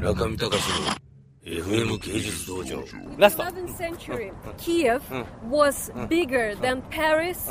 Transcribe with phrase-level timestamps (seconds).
[0.00, 0.96] 中見隆の
[1.44, 2.82] FM 芸術道場
[3.18, 5.00] ラスト 7th century, Kiev
[5.48, 7.48] was bigger than Paris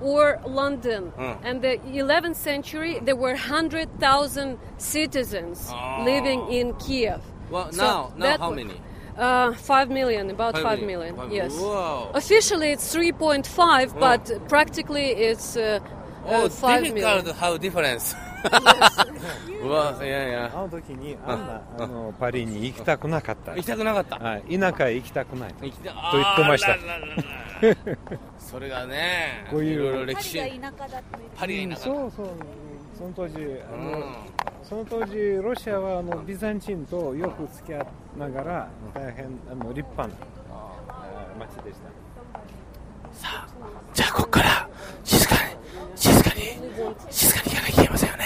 [0.00, 1.12] or London.
[1.44, 5.70] And the 11th century, there were 100,000 citizens
[6.04, 7.20] living in Kiev.
[7.50, 8.74] Well, So now, now that how wa- many?
[9.16, 11.14] Uh, 5 million, about Five 5 million.
[11.14, 11.52] million, Five yes.
[11.54, 11.68] million.
[11.74, 12.10] Wow.
[12.14, 15.88] Officially, it's 3.5, but practically it's uh, uh,
[16.25, 17.33] Oh, 5 difficult million.
[17.33, 18.15] how difference
[19.63, 23.55] うわいやいやあの時にあんなあのパリに行きたくなかった。
[23.55, 24.17] 行きたくなかった。
[24.17, 26.73] はい、田舎へ行きたくない行きたと言ってました。
[26.73, 27.97] あらららら
[28.37, 30.39] それがねこういういろいろ歴史。
[30.39, 31.01] パリが田舎だ
[31.37, 31.85] パリが田舎。
[31.85, 32.27] そうそう
[32.97, 33.35] その当時
[33.73, 34.15] あの、うん。
[34.63, 37.87] その当時ロシアはあのビザンチンとよく付き合い
[38.17, 40.13] ながら大変あの立派な
[40.49, 40.71] あ
[41.39, 41.89] 町でした。
[43.13, 43.47] さあ
[43.93, 44.67] じゃあここから
[45.05, 45.41] 静かに
[45.95, 46.41] 静かに
[47.09, 48.23] 静かに行かなきゃいけませんよね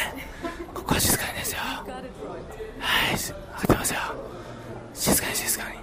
[0.73, 3.99] ここは静かにですよはいす分かってますよ
[4.93, 5.79] 静かに静かにう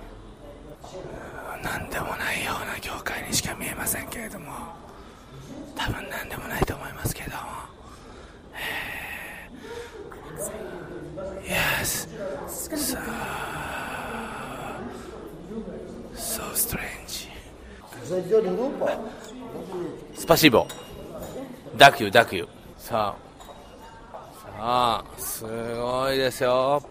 [1.56, 4.51] ーんなんでもないような業界にしか見えませんけれども
[5.75, 7.37] 多分なんでもないと思いますけども
[8.53, 12.07] えー Yes
[12.47, 12.97] so
[16.15, 17.29] so strange
[20.15, 20.67] Спасибо.
[21.77, 22.47] Дякую, дякую.
[22.77, 23.17] さあ、
[24.41, 26.81] さあ、すごいですよ。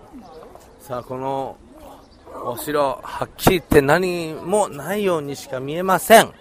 [0.80, 1.56] さあ、この
[2.44, 6.32] お城、はっきり言って何もないようにしか見えません。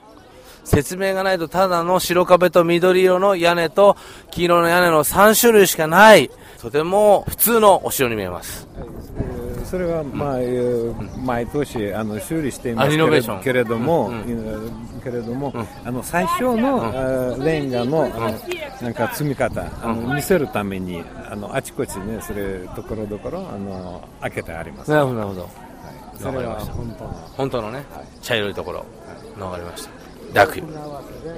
[0.65, 3.97] 説明がないとただの白壁と緑色の屋根と
[4.31, 6.31] 黄色の屋根の3種類しかない。
[6.61, 8.69] とても普通のお城に見えます。
[8.77, 15.53] えーそれは、まあえー毎年あの修理していますけれども、うんえーけれども、
[15.85, 18.07] あの最初の、レンガの、
[18.81, 24.91] なんか積み方あの見せるためにあのあちこちねそれところどころあの開けてあります。
[24.91, 25.49] なるほど、なるほど。
[26.19, 27.85] それは本当の本当のね、
[28.21, 28.85] 茶色いところ、
[29.41, 29.91] わかりました。
[30.33, 30.65] ダクユ、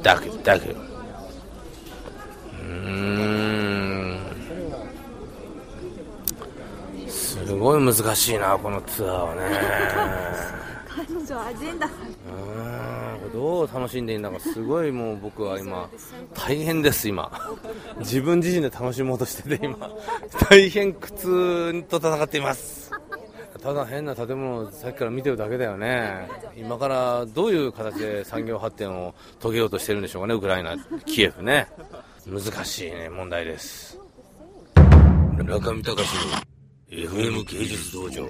[0.02, 0.74] ダクユ、ダクユ。
[0.74, 4.20] うーん。
[7.08, 9.42] すごい難しいな、このツアーはね。
[10.88, 15.90] 彼女アジェンダうーん、どう楽しんでいいんだか、すごいもう僕は今、
[16.34, 17.32] 大変です、今。
[17.98, 19.90] 自分自身で楽しもうとしてて、今、
[20.48, 22.92] 大変苦痛と戦っています。
[23.64, 26.28] ただ変な建物をさっきから見てるだけだよね。
[26.54, 30.76] 今からどういう形で産業発展を遂げようとしてるんでしょうかね、ウクライナ、
[31.06, 31.66] キエフね。
[32.26, 33.98] 難しいね、問題です。
[34.76, 35.98] 中見隆の
[36.90, 38.28] FM 芸術道場。